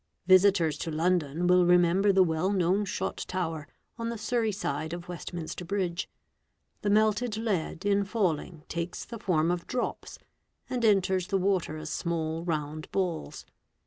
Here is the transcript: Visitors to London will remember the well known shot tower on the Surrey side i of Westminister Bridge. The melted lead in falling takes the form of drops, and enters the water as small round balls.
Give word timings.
Visitors 0.25 0.79
to 0.79 0.89
London 0.89 1.45
will 1.45 1.63
remember 1.63 2.11
the 2.11 2.23
well 2.23 2.49
known 2.51 2.85
shot 2.85 3.17
tower 3.27 3.67
on 3.99 4.09
the 4.09 4.17
Surrey 4.17 4.51
side 4.51 4.95
i 4.95 4.95
of 4.97 5.07
Westminister 5.07 5.63
Bridge. 5.63 6.09
The 6.81 6.89
melted 6.89 7.37
lead 7.37 7.85
in 7.85 8.03
falling 8.03 8.63
takes 8.67 9.05
the 9.05 9.19
form 9.19 9.51
of 9.51 9.67
drops, 9.67 10.17
and 10.67 10.83
enters 10.83 11.27
the 11.27 11.37
water 11.37 11.77
as 11.77 11.91
small 11.91 12.43
round 12.43 12.89
balls. 12.89 13.45